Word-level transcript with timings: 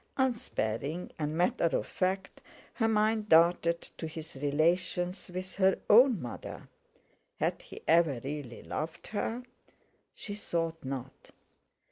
Unsparing 0.17 1.11
and 1.19 1.37
matter 1.37 1.65
of 1.77 1.85
fact, 1.85 2.41
her 2.73 2.87
mind 2.87 3.29
darted 3.29 3.81
to 3.81 4.07
his 4.07 4.35
relations 4.37 5.29
with 5.31 5.57
her 5.57 5.77
own 5.91 6.19
mother. 6.19 6.67
Had 7.39 7.61
he 7.61 7.83
ever 7.87 8.19
really 8.23 8.63
loved 8.63 9.05
her? 9.05 9.43
She 10.15 10.33
thought 10.33 10.83
not. 10.83 11.29